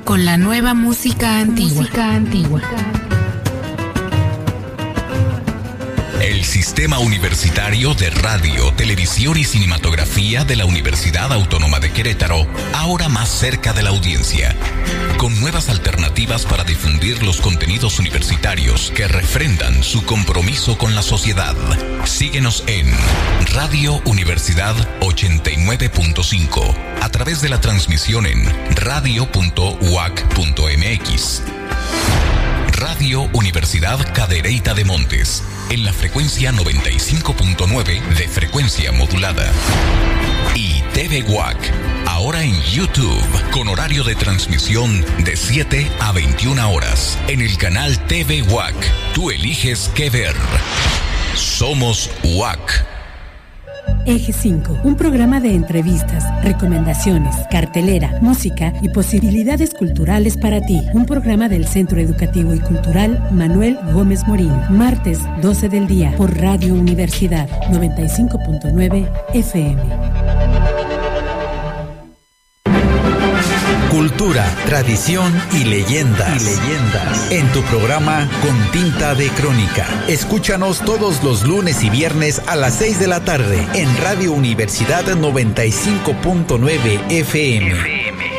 Con 0.04 0.24
la 0.24 0.36
nueva 0.36 0.74
música. 0.74 1.44
Música 1.44 2.14
antigua. 2.14 2.60
Sistema 6.70 7.00
Universitario 7.00 7.94
de 7.94 8.10
Radio, 8.10 8.72
Televisión 8.74 9.36
y 9.36 9.42
Cinematografía 9.42 10.44
de 10.44 10.54
la 10.54 10.66
Universidad 10.66 11.32
Autónoma 11.32 11.80
de 11.80 11.90
Querétaro, 11.90 12.46
ahora 12.74 13.08
más 13.08 13.28
cerca 13.28 13.72
de 13.72 13.82
la 13.82 13.90
audiencia, 13.90 14.54
con 15.18 15.38
nuevas 15.40 15.68
alternativas 15.68 16.46
para 16.46 16.62
difundir 16.62 17.24
los 17.24 17.40
contenidos 17.40 17.98
universitarios 17.98 18.92
que 18.94 19.08
refrendan 19.08 19.82
su 19.82 20.04
compromiso 20.04 20.78
con 20.78 20.94
la 20.94 21.02
sociedad. 21.02 21.56
Síguenos 22.04 22.62
en 22.68 22.88
Radio 23.52 24.00
Universidad 24.04 24.76
89.5, 25.00 26.76
a 27.02 27.08
través 27.08 27.40
de 27.40 27.48
la 27.48 27.60
transmisión 27.60 28.26
en 28.26 28.44
radio.uac.mx. 28.76 29.80
Radio 32.80 33.28
Universidad 33.34 33.98
Cadereyta 34.14 34.72
de 34.72 34.86
Montes, 34.86 35.44
en 35.68 35.84
la 35.84 35.92
frecuencia 35.92 36.50
95.9 36.50 37.84
de 37.84 38.26
frecuencia 38.26 38.90
modulada. 38.90 39.52
Y 40.54 40.80
TV 40.94 41.22
WAC, 41.22 41.58
ahora 42.06 42.42
en 42.42 42.58
YouTube, 42.62 43.50
con 43.50 43.68
horario 43.68 44.02
de 44.02 44.14
transmisión 44.14 45.04
de 45.22 45.36
7 45.36 45.92
a 46.00 46.12
21 46.12 46.70
horas, 46.70 47.18
en 47.28 47.42
el 47.42 47.58
canal 47.58 47.98
TV 48.06 48.40
WAC. 48.40 48.74
Tú 49.12 49.30
eliges 49.30 49.90
qué 49.94 50.08
ver. 50.08 50.34
Somos 51.34 52.10
WAC. 52.24 52.99
Eje 54.06 54.32
5, 54.32 54.78
un 54.84 54.96
programa 54.96 55.40
de 55.40 55.54
entrevistas, 55.54 56.24
recomendaciones, 56.42 57.34
cartelera, 57.50 58.18
música 58.20 58.72
y 58.82 58.88
posibilidades 58.88 59.74
culturales 59.74 60.36
para 60.36 60.60
ti. 60.60 60.80
Un 60.94 61.06
programa 61.06 61.48
del 61.48 61.66
Centro 61.66 62.00
Educativo 62.00 62.54
y 62.54 62.60
Cultural 62.60 63.28
Manuel 63.32 63.78
Gómez 63.92 64.26
Morín. 64.26 64.52
Martes 64.70 65.20
12 65.42 65.68
del 65.68 65.86
día 65.86 66.14
por 66.16 66.36
Radio 66.38 66.74
Universidad 66.74 67.48
95.9 67.70 69.08
FM. 69.34 70.79
Cultura, 74.00 74.48
tradición 74.64 75.30
y 75.52 75.64
leyendas. 75.64 76.40
Y 76.40 76.44
leyendas. 76.46 77.30
En 77.32 77.46
tu 77.52 77.60
programa 77.64 78.26
Con 78.40 78.72
Tinta 78.72 79.14
de 79.14 79.28
Crónica. 79.28 79.86
Escúchanos 80.08 80.80
todos 80.80 81.22
los 81.22 81.42
lunes 81.42 81.84
y 81.84 81.90
viernes 81.90 82.40
a 82.46 82.56
las 82.56 82.76
6 82.76 82.98
de 82.98 83.08
la 83.08 83.26
tarde 83.26 83.68
en 83.74 83.94
Radio 83.98 84.32
Universidad 84.32 85.04
95.9 85.04 87.10
FM. 87.10 87.76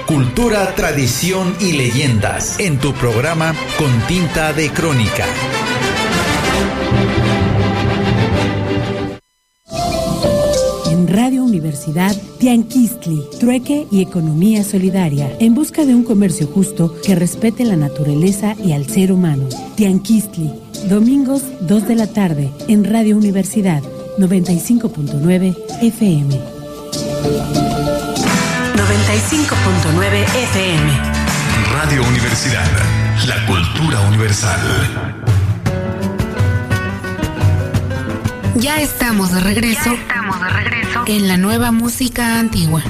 Cultura, 0.07 0.73
tradición 0.73 1.55
y 1.59 1.73
leyendas. 1.73 2.59
En 2.59 2.79
tu 2.79 2.95
programa 2.95 3.53
Con 3.77 3.91
Tinta 4.07 4.53
de 4.53 4.71
Crónica. 4.71 5.27
Universidad 11.71 12.13
Tianquistli, 12.37 13.23
Trueque 13.39 13.87
y 13.89 14.01
Economía 14.01 14.61
Solidaria, 14.61 15.31
en 15.39 15.55
busca 15.55 15.85
de 15.85 15.95
un 15.95 16.03
comercio 16.03 16.47
justo 16.47 16.93
que 17.01 17.15
respete 17.15 17.63
la 17.63 17.77
naturaleza 17.77 18.57
y 18.61 18.73
al 18.73 18.87
ser 18.87 19.13
humano. 19.13 19.47
Tianquistli, 19.75 20.51
domingos 20.89 21.43
2 21.61 21.87
de 21.87 21.95
la 21.95 22.07
tarde, 22.07 22.51
en 22.67 22.83
Radio 22.83 23.15
Universidad 23.15 23.81
95.9 24.17 25.55
FM. 25.81 26.35
95.9 26.35 26.43
FM. 30.43 30.91
Radio 31.71 32.05
Universidad, 32.05 32.67
la 33.27 33.45
cultura 33.45 34.01
universal. 34.09 34.59
Ya 38.55 38.81
estamos 38.81 39.31
de 39.31 39.39
regreso. 39.39 39.85
Ya 39.85 39.93
estamos 39.93 40.20
de 40.39 40.49
regreso. 40.49 41.03
En 41.07 41.27
la 41.27 41.37
nueva 41.37 41.71
música 41.71 42.39
antigua. 42.39 42.81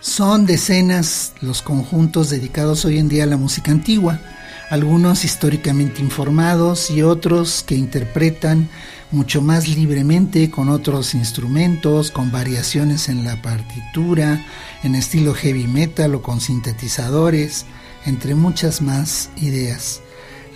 Son 0.00 0.46
decenas 0.46 1.32
los 1.40 1.60
conjuntos 1.62 2.30
dedicados 2.30 2.84
hoy 2.84 2.98
en 2.98 3.08
día 3.08 3.24
a 3.24 3.26
la 3.26 3.36
música 3.36 3.72
antigua 3.72 4.20
algunos 4.74 5.24
históricamente 5.24 6.02
informados 6.02 6.90
y 6.90 7.02
otros 7.02 7.62
que 7.62 7.76
interpretan 7.76 8.68
mucho 9.12 9.40
más 9.40 9.68
libremente 9.68 10.50
con 10.50 10.68
otros 10.68 11.14
instrumentos, 11.14 12.10
con 12.10 12.32
variaciones 12.32 13.08
en 13.08 13.22
la 13.22 13.40
partitura, 13.40 14.44
en 14.82 14.96
estilo 14.96 15.32
heavy 15.32 15.68
metal 15.68 16.16
o 16.16 16.22
con 16.22 16.40
sintetizadores, 16.40 17.66
entre 18.04 18.34
muchas 18.34 18.82
más 18.82 19.30
ideas. 19.36 20.00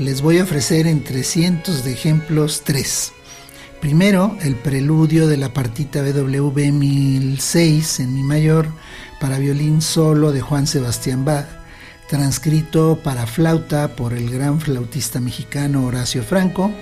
Les 0.00 0.20
voy 0.20 0.38
a 0.38 0.42
ofrecer 0.42 0.88
entre 0.88 1.22
cientos 1.22 1.84
de 1.84 1.92
ejemplos 1.92 2.62
tres. 2.64 3.12
Primero, 3.80 4.36
el 4.42 4.56
preludio 4.56 5.28
de 5.28 5.36
la 5.36 5.52
partita 5.52 6.02
BWV 6.02 6.72
1006 6.72 8.00
en 8.00 8.14
mi 8.14 8.24
mayor 8.24 8.66
para 9.20 9.38
violín 9.38 9.80
solo 9.80 10.32
de 10.32 10.40
Juan 10.40 10.66
Sebastián 10.66 11.24
Bach 11.24 11.57
transcrito 12.08 12.98
para 13.02 13.26
flauta 13.26 13.94
por 13.94 14.14
el 14.14 14.30
gran 14.30 14.60
flautista 14.60 15.20
mexicano 15.20 15.84
Horacio 15.84 16.22
Franco, 16.22 16.72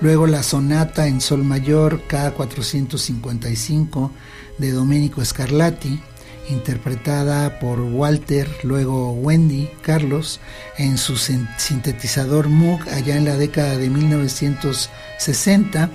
luego 0.00 0.26
la 0.26 0.42
sonata 0.42 1.06
en 1.06 1.20
sol 1.20 1.44
mayor 1.44 2.02
K455 2.08 4.10
de 4.58 4.72
Domenico 4.72 5.24
Scarlatti, 5.24 6.00
interpretada 6.50 7.60
por 7.60 7.80
Walter, 7.80 8.48
luego 8.64 9.12
Wendy 9.12 9.70
Carlos, 9.82 10.40
en 10.76 10.98
su 10.98 11.16
sintetizador 11.16 12.48
Moog 12.48 12.80
allá 12.88 13.16
en 13.16 13.24
la 13.24 13.36
década 13.36 13.76
de 13.76 13.88
1960, 13.90 15.90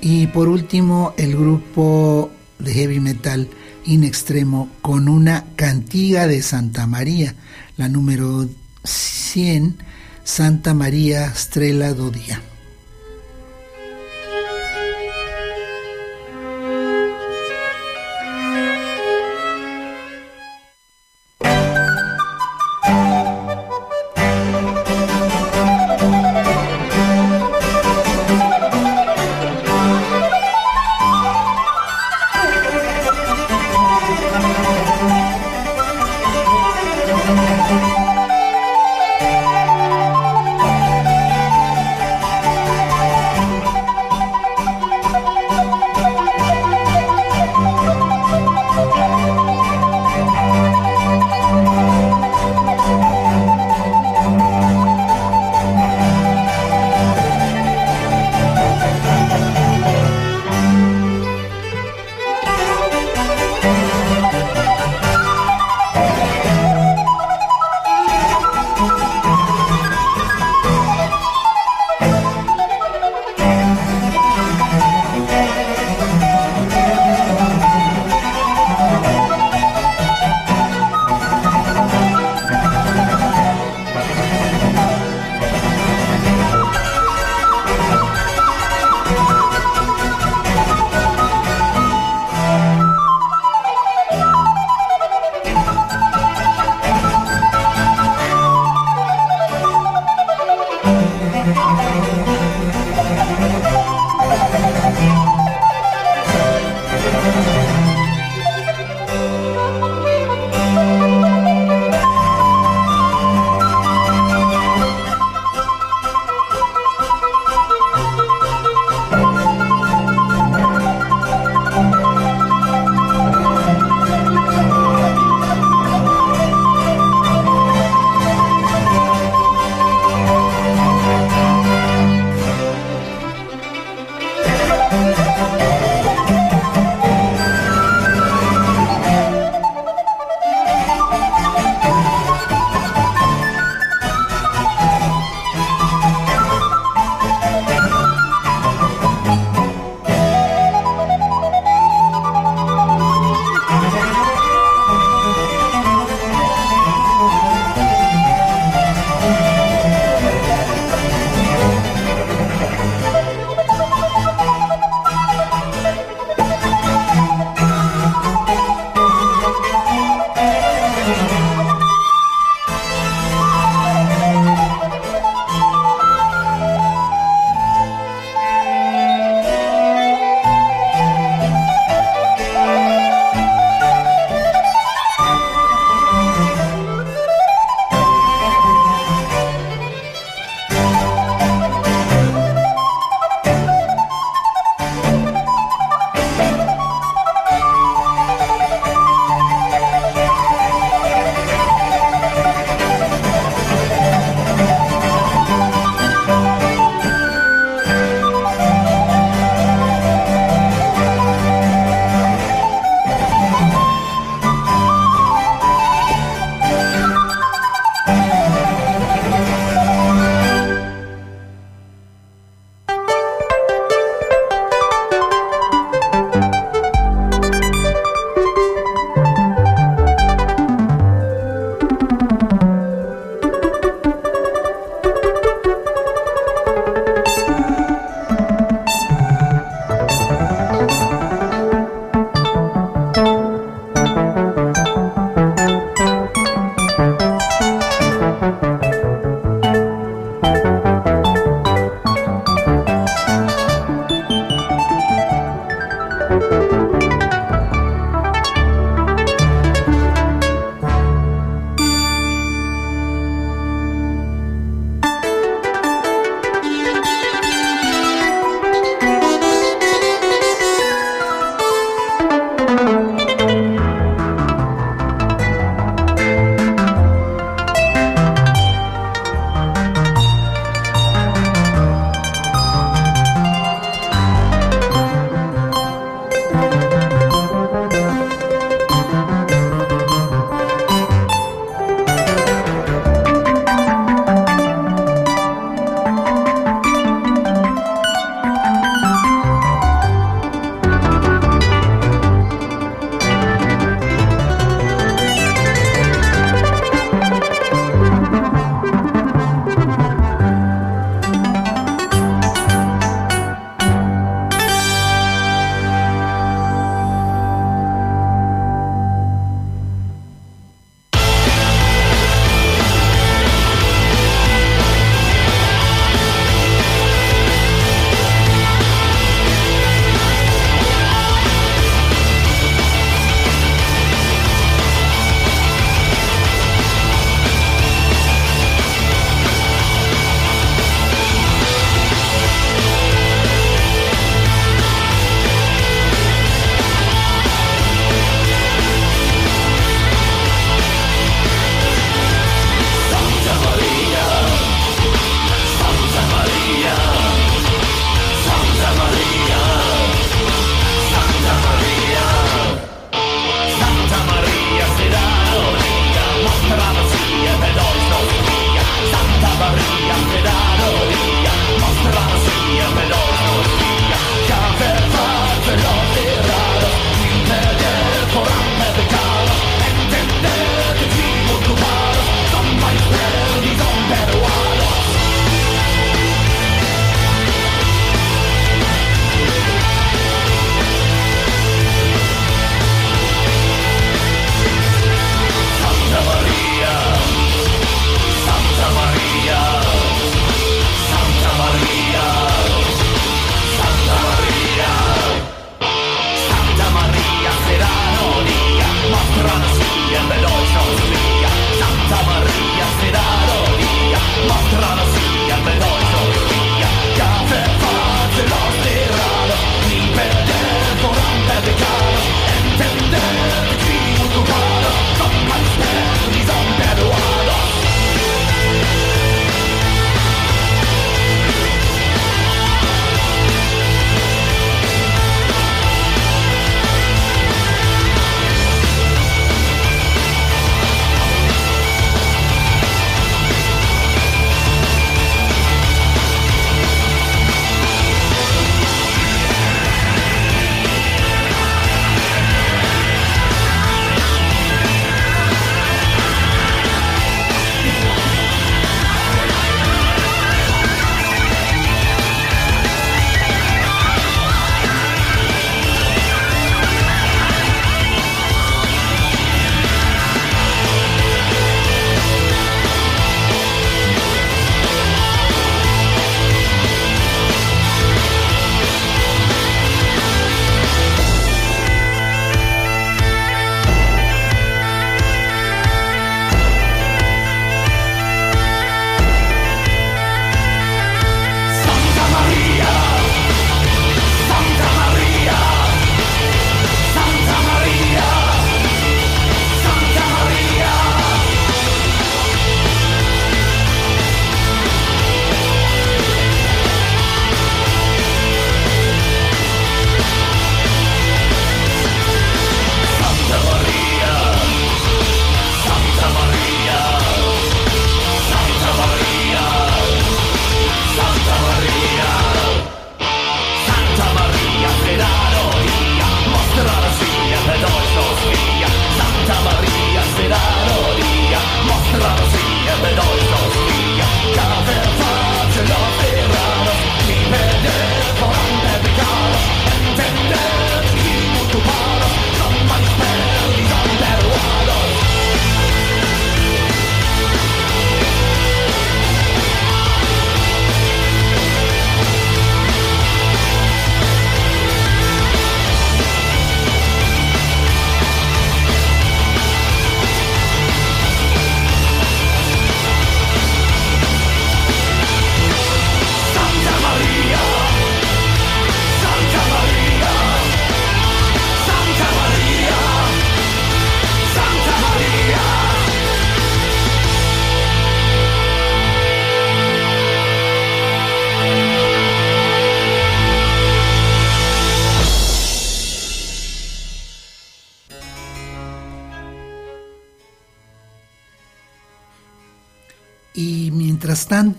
y 0.00 0.26
por 0.28 0.48
último 0.48 1.12
el 1.16 1.36
grupo 1.36 2.30
de 2.58 2.74
heavy 2.74 3.00
metal 3.00 3.48
In 3.86 4.04
Extremo 4.04 4.68
con 4.82 5.08
una 5.08 5.46
cantiga 5.56 6.26
de 6.26 6.42
Santa 6.42 6.86
María, 6.86 7.34
la 7.76 7.88
número 7.88 8.48
100, 8.84 9.76
Santa 10.22 10.74
María 10.74 11.32
Strela 11.34 11.92
do 11.94 12.10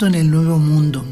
en 0.02 0.16
el 0.16 0.30
Nuevo 0.30 0.58
Mundo, 0.58 1.06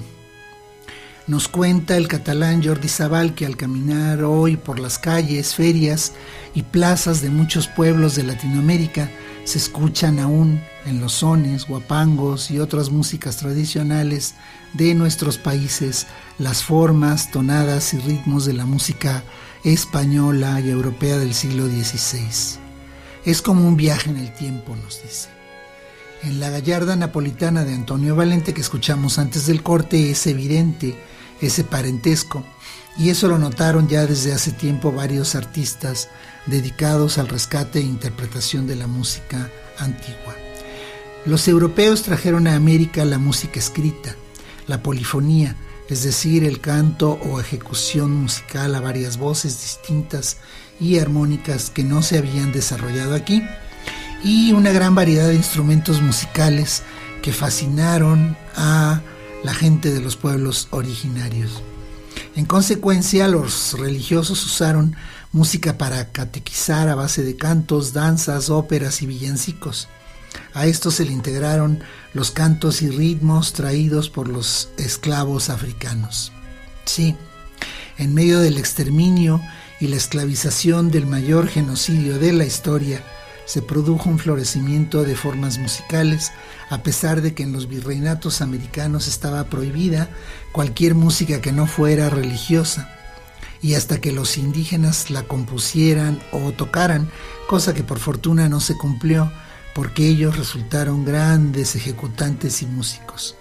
nos 1.25 1.47
cuenta 1.47 1.95
el 1.95 2.09
catalán 2.09 2.61
Jordi 2.61 2.89
Sabal 2.89 3.33
que 3.33 3.45
al 3.45 3.55
caminar 3.55 4.23
hoy 4.23 4.57
por 4.57 4.77
las 4.77 4.99
calles, 4.99 5.55
ferias 5.55 6.11
y 6.53 6.63
plazas 6.63 7.21
de 7.21 7.29
muchos 7.29 7.67
pueblos 7.67 8.15
de 8.15 8.23
Latinoamérica 8.23 9.09
se 9.45 9.57
escuchan 9.57 10.19
aún 10.19 10.61
en 10.85 10.99
los 10.99 11.13
sones, 11.13 11.65
guapangos 11.65 12.51
y 12.51 12.59
otras 12.59 12.89
músicas 12.89 13.37
tradicionales 13.37 14.35
de 14.73 14.93
nuestros 14.95 15.37
países 15.37 16.07
las 16.37 16.61
formas, 16.61 17.31
tonadas 17.31 17.93
y 17.93 17.99
ritmos 17.99 18.45
de 18.45 18.53
la 18.53 18.65
música 18.65 19.23
española 19.63 20.59
y 20.59 20.69
europea 20.69 21.17
del 21.17 21.33
siglo 21.33 21.67
XVI. 21.67 22.59
Es 23.23 23.41
como 23.41 23.65
un 23.65 23.77
viaje 23.77 24.09
en 24.09 24.17
el 24.17 24.33
tiempo, 24.33 24.75
nos 24.75 25.01
dice. 25.01 25.32
En 26.23 26.39
la 26.39 26.49
gallarda 26.49 26.95
napolitana 26.95 27.65
de 27.65 27.73
Antonio 27.73 28.15
Valente 28.15 28.53
que 28.53 28.61
escuchamos 28.61 29.19
antes 29.19 29.45
del 29.45 29.61
corte 29.61 30.09
es 30.09 30.25
evidente 30.25 30.95
ese 31.41 31.65
parentesco 31.65 32.45
y 32.97 33.09
eso 33.09 33.27
lo 33.27 33.37
notaron 33.37 33.89
ya 33.89 34.05
desde 34.05 34.31
hace 34.31 34.53
tiempo 34.53 34.93
varios 34.93 35.35
artistas 35.35 36.07
dedicados 36.45 37.17
al 37.17 37.27
rescate 37.27 37.79
e 37.79 37.83
interpretación 37.83 38.67
de 38.67 38.77
la 38.77 38.87
música 38.87 39.51
antigua. 39.77 40.33
Los 41.25 41.49
europeos 41.49 42.03
trajeron 42.03 42.47
a 42.47 42.55
América 42.55 43.03
la 43.03 43.17
música 43.17 43.59
escrita, 43.59 44.15
la 44.67 44.81
polifonía, 44.81 45.57
es 45.89 46.03
decir, 46.03 46.45
el 46.45 46.61
canto 46.61 47.19
o 47.29 47.41
ejecución 47.41 48.15
musical 48.15 48.75
a 48.75 48.79
varias 48.79 49.17
voces 49.17 49.61
distintas 49.61 50.37
y 50.79 50.99
armónicas 50.99 51.69
que 51.69 51.83
no 51.83 52.01
se 52.01 52.17
habían 52.17 52.53
desarrollado 52.53 53.13
aquí, 53.13 53.43
y 54.23 54.53
una 54.53 54.71
gran 54.71 54.95
variedad 54.95 55.27
de 55.27 55.35
instrumentos 55.35 56.01
musicales 56.01 56.83
que 57.21 57.33
fascinaron 57.33 58.37
a 58.55 59.01
la 59.43 59.53
gente 59.53 59.91
de 59.91 60.01
los 60.01 60.15
pueblos 60.15 60.67
originarios. 60.71 61.61
En 62.35 62.45
consecuencia, 62.45 63.27
los 63.27 63.77
religiosos 63.77 64.43
usaron 64.45 64.95
música 65.31 65.77
para 65.77 66.11
catequizar 66.11 66.87
a 66.87 66.95
base 66.95 67.23
de 67.23 67.35
cantos, 67.35 67.93
danzas, 67.93 68.49
óperas 68.49 69.01
y 69.01 69.07
villancicos. 69.07 69.87
A 70.53 70.65
esto 70.65 70.89
se 70.89 71.05
le 71.05 71.11
integraron 71.11 71.83
los 72.13 72.31
cantos 72.31 72.81
y 72.81 72.89
ritmos 72.89 73.53
traídos 73.53 74.09
por 74.09 74.27
los 74.27 74.69
esclavos 74.77 75.49
africanos. 75.49 76.31
Sí, 76.85 77.15
en 77.97 78.13
medio 78.13 78.39
del 78.39 78.57
exterminio 78.57 79.41
y 79.79 79.87
la 79.87 79.95
esclavización 79.95 80.91
del 80.91 81.05
mayor 81.07 81.47
genocidio 81.47 82.19
de 82.19 82.33
la 82.33 82.45
historia, 82.45 83.03
se 83.45 83.61
produjo 83.61 84.09
un 84.09 84.19
florecimiento 84.19 85.03
de 85.03 85.15
formas 85.15 85.57
musicales, 85.57 86.31
a 86.69 86.83
pesar 86.83 87.21
de 87.21 87.33
que 87.33 87.43
en 87.43 87.53
los 87.53 87.67
virreinatos 87.67 88.41
americanos 88.41 89.07
estaba 89.07 89.45
prohibida 89.45 90.09
cualquier 90.51 90.95
música 90.95 91.41
que 91.41 91.51
no 91.51 91.67
fuera 91.67 92.09
religiosa, 92.09 92.89
y 93.61 93.75
hasta 93.75 94.01
que 94.01 94.11
los 94.11 94.37
indígenas 94.37 95.09
la 95.09 95.23
compusieran 95.23 96.21
o 96.31 96.51
tocaran, 96.51 97.09
cosa 97.47 97.73
que 97.73 97.83
por 97.83 97.99
fortuna 97.99 98.49
no 98.49 98.59
se 98.59 98.77
cumplió, 98.77 99.31
porque 99.73 100.07
ellos 100.07 100.37
resultaron 100.37 101.05
grandes 101.05 101.75
ejecutantes 101.75 102.61
y 102.61 102.65
músicos. 102.65 103.35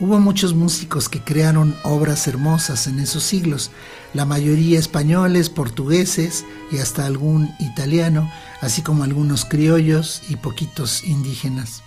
Hubo 0.00 0.20
muchos 0.20 0.54
músicos 0.54 1.08
que 1.08 1.24
crearon 1.24 1.74
obras 1.82 2.28
hermosas 2.28 2.86
en 2.86 3.00
esos 3.00 3.24
siglos, 3.24 3.72
la 4.14 4.24
mayoría 4.24 4.78
españoles, 4.78 5.50
portugueses 5.50 6.44
y 6.70 6.78
hasta 6.78 7.04
algún 7.04 7.50
italiano, 7.58 8.30
así 8.60 8.82
como 8.82 9.02
algunos 9.02 9.44
criollos 9.44 10.22
y 10.28 10.36
poquitos 10.36 11.02
indígenas. 11.02 11.82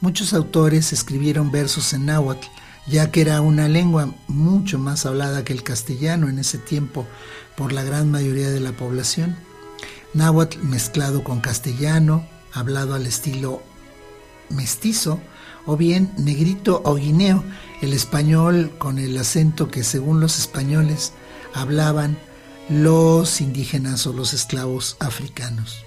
Muchos 0.00 0.34
autores 0.34 0.92
escribieron 0.92 1.50
versos 1.50 1.92
en 1.94 2.06
náhuatl, 2.06 2.46
ya 2.86 3.10
que 3.10 3.22
era 3.22 3.40
una 3.40 3.66
lengua 3.66 4.14
mucho 4.28 4.78
más 4.78 5.04
hablada 5.04 5.42
que 5.42 5.52
el 5.52 5.64
castellano 5.64 6.28
en 6.28 6.38
ese 6.38 6.58
tiempo 6.58 7.08
por 7.56 7.72
la 7.72 7.82
gran 7.82 8.08
mayoría 8.08 8.50
de 8.50 8.60
la 8.60 8.70
población. 8.70 9.36
Náhuatl 10.14 10.58
mezclado 10.62 11.24
con 11.24 11.40
castellano, 11.40 12.24
hablado 12.52 12.94
al 12.94 13.04
estilo 13.04 13.64
mestizo, 14.48 15.20
o 15.66 15.76
bien 15.76 16.12
negrito 16.16 16.82
o 16.84 16.94
guineo, 16.94 17.44
el 17.80 17.92
español 17.92 18.72
con 18.78 18.98
el 18.98 19.16
acento 19.18 19.68
que 19.68 19.84
según 19.84 20.20
los 20.20 20.38
españoles 20.38 21.12
hablaban 21.54 22.18
los 22.68 23.40
indígenas 23.40 24.06
o 24.06 24.12
los 24.12 24.32
esclavos 24.32 24.96
africanos. 25.00 25.84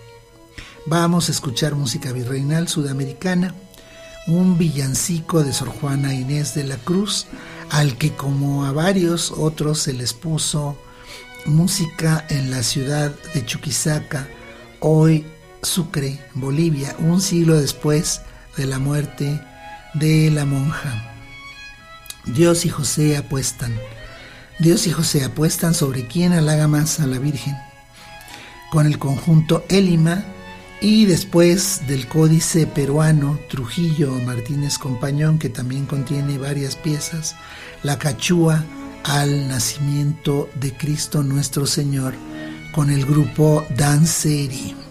Vamos 0.85 1.29
a 1.29 1.31
escuchar 1.31 1.75
música 1.75 2.11
virreinal 2.11 2.67
sudamericana, 2.67 3.55
un 4.27 4.57
villancico 4.57 5.43
de 5.43 5.53
Sor 5.53 5.69
Juana 5.69 6.13
Inés 6.13 6.53
de 6.53 6.63
la 6.63 6.77
Cruz, 6.77 7.25
al 7.69 7.97
que 7.97 8.13
como 8.15 8.65
a 8.65 8.71
varios 8.71 9.31
otros 9.31 9.79
se 9.79 9.93
les 9.93 10.13
puso 10.13 10.77
música 11.45 12.25
en 12.29 12.51
la 12.51 12.63
ciudad 12.63 13.13
de 13.33 13.45
Chuquisaca, 13.45 14.27
hoy 14.79 15.25
Sucre, 15.61 16.19
Bolivia, 16.33 16.95
un 16.99 17.21
siglo 17.21 17.59
después 17.59 18.21
de 18.57 18.65
la 18.65 18.79
muerte 18.79 19.41
de 19.95 20.29
la 20.31 20.45
monja. 20.45 21.11
Dios 22.25 22.65
y 22.65 22.69
José 22.69 23.17
apuestan. 23.17 23.73
Dios 24.59 24.87
y 24.87 24.91
José 24.91 25.23
apuestan 25.23 25.73
sobre 25.73 26.07
quién 26.07 26.33
halaga 26.33 26.67
más 26.67 26.99
a 26.99 27.07
la 27.07 27.19
Virgen. 27.19 27.55
Con 28.71 28.85
el 28.85 28.99
conjunto 28.99 29.63
Élima 29.69 30.23
y 30.81 31.05
después 31.05 31.81
del 31.87 32.07
códice 32.07 32.67
peruano 32.67 33.39
Trujillo 33.49 34.11
Martínez 34.25 34.77
Compañón, 34.77 35.39
que 35.39 35.49
también 35.49 35.85
contiene 35.85 36.37
varias 36.37 36.75
piezas, 36.75 37.35
la 37.83 37.97
cachúa 37.97 38.63
al 39.03 39.47
nacimiento 39.47 40.49
de 40.59 40.75
Cristo 40.75 41.23
nuestro 41.23 41.65
Señor, 41.65 42.13
con 42.73 42.89
el 42.89 43.05
grupo 43.05 43.65
Danseri. 43.77 44.84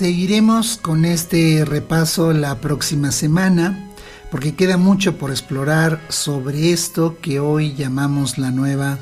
Seguiremos 0.00 0.78
con 0.78 1.04
este 1.04 1.62
repaso 1.66 2.32
la 2.32 2.58
próxima 2.62 3.12
semana 3.12 3.90
porque 4.30 4.54
queda 4.54 4.78
mucho 4.78 5.18
por 5.18 5.28
explorar 5.28 6.00
sobre 6.08 6.72
esto 6.72 7.18
que 7.20 7.38
hoy 7.38 7.74
llamamos 7.74 8.38
la 8.38 8.50
nueva 8.50 8.98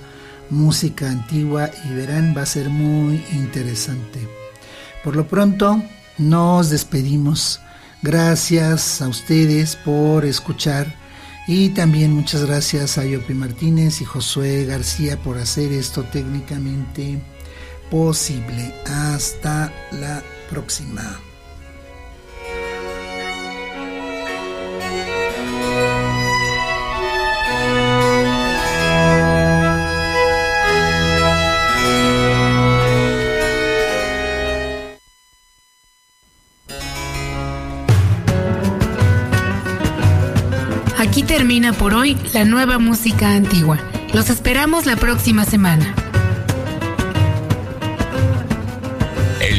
música 0.50 1.08
antigua 1.08 1.70
y 1.84 1.94
verán 1.94 2.34
va 2.36 2.42
a 2.42 2.46
ser 2.46 2.68
muy 2.68 3.24
interesante. 3.30 4.26
Por 5.04 5.14
lo 5.14 5.28
pronto 5.28 5.80
nos 6.18 6.68
despedimos. 6.68 7.60
Gracias 8.02 9.00
a 9.00 9.06
ustedes 9.06 9.76
por 9.76 10.24
escuchar 10.24 10.92
y 11.46 11.68
también 11.68 12.12
muchas 12.12 12.44
gracias 12.44 12.98
a 12.98 13.04
Yopi 13.04 13.34
Martínez 13.34 14.00
y 14.00 14.04
Josué 14.04 14.64
García 14.64 15.16
por 15.16 15.38
hacer 15.38 15.70
esto 15.70 16.02
técnicamente 16.02 17.20
posible. 17.88 18.74
Hasta 18.84 19.72
la 19.92 20.24
próxima. 20.48 21.20
Aquí 40.98 41.22
termina 41.22 41.72
por 41.72 41.94
hoy 41.94 42.16
la 42.34 42.44
nueva 42.44 42.78
música 42.78 43.32
antigua. 43.32 43.78
Los 44.12 44.30
esperamos 44.30 44.86
la 44.86 44.96
próxima 44.96 45.44
semana. 45.44 46.07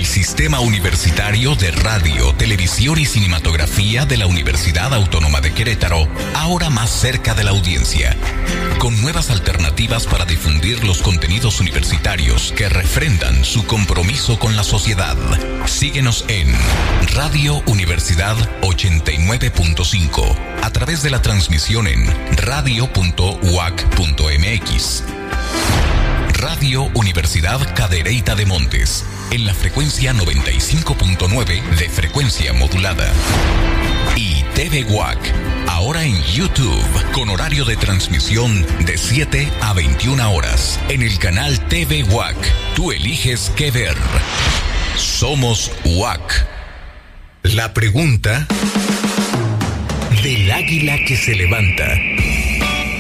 Sistema 0.06 0.60
Universitario 0.60 1.56
de 1.56 1.72
Radio, 1.72 2.34
Televisión 2.36 3.00
y 3.00 3.06
Cinematografía 3.06 4.06
de 4.06 4.18
la 4.18 4.28
Universidad 4.28 4.94
Autónoma 4.94 5.42
de 5.42 5.54
Querétaro, 5.54 6.08
ahora 6.36 6.70
más 6.70 6.90
cerca 6.90 7.34
de 7.34 7.44
la 7.44 7.52
audiencia, 7.52 8.16
con 8.78 9.00
nuevas 9.02 9.30
alternativas 9.30 10.06
para 10.08 10.26
difundir 10.26 10.84
los 10.84 11.02
contenidos 11.02 11.60
universitarios 11.60 12.54
que 12.56 12.70
refrendan 12.70 13.44
su 13.44 13.66
compromiso 13.66 14.40
con 14.40 14.56
la 14.56 14.64
sociedad. 14.64 15.18
Síguenos 15.66 16.26
en 16.28 16.54
Radio 17.14 17.62
Universidad 17.66 18.38
89.5, 18.62 20.36
a 20.62 20.70
través 20.72 21.04
de 21.04 21.10
la 21.10 21.22
transmisión 21.22 21.88
en 21.88 22.06
radio.uac.mx. 22.38 23.44
Radio 26.34 26.84
Universidad 26.94 27.76
Cadereyta 27.76 28.36
de 28.36 28.46
Montes 28.46 29.04
en 29.32 29.46
la 29.46 29.54
frecuencia 29.54 30.14
95.9 30.14 31.62
de 31.78 31.90
frecuencia 31.90 32.54
modulada. 32.54 33.12
Y 34.16 34.44
TV 34.56 34.84
WAC, 34.84 35.18
ahora 35.68 36.04
en 36.04 36.22
YouTube, 36.24 36.84
con 37.14 37.30
horario 37.30 37.66
de 37.66 37.78
transmisión 37.78 38.66
de 38.86 38.98
7 38.98 39.52
a 39.62 39.74
21 39.74 40.32
horas. 40.32 40.80
En 40.90 41.02
el 41.02 41.18
canal 41.20 41.60
TV 41.68 42.04
WAC, 42.04 42.36
tú 42.76 42.92
eliges 42.92 43.52
qué 43.56 43.72
ver. 43.72 43.96
Somos 44.96 45.72
WAC. 45.86 46.48
La 47.44 47.74
pregunta 47.74 48.48
del 50.24 50.52
águila 50.52 50.98
que 51.06 51.16
se 51.16 51.36
levanta. 51.36 51.96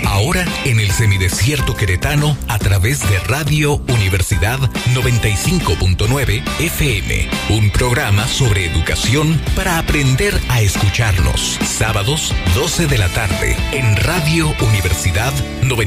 Ahora 0.09 0.43
en 0.65 0.79
el 0.79 0.89
semidesierto 0.89 1.75
queretano 1.75 2.35
a 2.47 2.57
través 2.57 3.07
de 3.07 3.19
Radio 3.19 3.75
Universidad 3.89 4.59
95.9 4.95 6.43
FM. 6.59 7.29
Un 7.49 7.69
programa 7.69 8.27
sobre 8.27 8.65
educación 8.65 9.39
para 9.55 9.77
aprender 9.77 10.33
a 10.49 10.61
escucharnos. 10.61 11.59
Sábados 11.63 12.33
12 12.55 12.87
de 12.87 12.97
la 12.97 13.07
tarde 13.09 13.55
en 13.71 13.95
Radio 13.97 14.49
Universidad 14.67 15.31
95. 15.61 15.79